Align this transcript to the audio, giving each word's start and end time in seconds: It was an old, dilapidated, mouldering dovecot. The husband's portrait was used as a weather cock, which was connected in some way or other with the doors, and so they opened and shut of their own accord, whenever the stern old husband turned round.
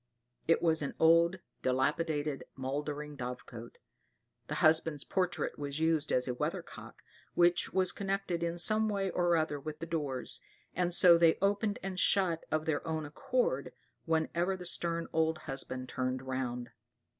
It 0.47 0.63
was 0.63 0.81
an 0.81 0.95
old, 0.99 1.37
dilapidated, 1.61 2.43
mouldering 2.55 3.15
dovecot. 3.15 3.77
The 4.47 4.55
husband's 4.55 5.03
portrait 5.03 5.59
was 5.59 5.79
used 5.79 6.11
as 6.11 6.27
a 6.27 6.33
weather 6.33 6.63
cock, 6.63 7.03
which 7.35 7.71
was 7.71 7.91
connected 7.91 8.41
in 8.41 8.57
some 8.57 8.89
way 8.89 9.11
or 9.11 9.37
other 9.37 9.59
with 9.59 9.77
the 9.77 9.85
doors, 9.85 10.41
and 10.73 10.91
so 10.91 11.19
they 11.19 11.37
opened 11.39 11.77
and 11.83 11.99
shut 11.99 12.45
of 12.49 12.65
their 12.65 12.83
own 12.87 13.05
accord, 13.05 13.73
whenever 14.05 14.57
the 14.57 14.65
stern 14.65 15.05
old 15.13 15.37
husband 15.45 15.87
turned 15.87 16.23
round. 16.23 16.71